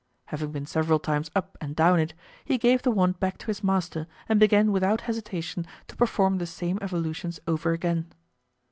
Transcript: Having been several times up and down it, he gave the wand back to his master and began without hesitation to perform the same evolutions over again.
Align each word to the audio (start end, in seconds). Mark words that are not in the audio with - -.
Having 0.25 0.51
been 0.51 0.65
several 0.65 0.97
times 0.97 1.29
up 1.35 1.59
and 1.61 1.75
down 1.75 1.99
it, 1.99 2.15
he 2.43 2.57
gave 2.57 2.81
the 2.81 2.89
wand 2.89 3.19
back 3.19 3.37
to 3.37 3.45
his 3.45 3.63
master 3.63 4.07
and 4.27 4.39
began 4.39 4.71
without 4.71 5.01
hesitation 5.01 5.63
to 5.87 5.95
perform 5.95 6.39
the 6.39 6.47
same 6.47 6.79
evolutions 6.81 7.39
over 7.47 7.71
again. 7.71 8.11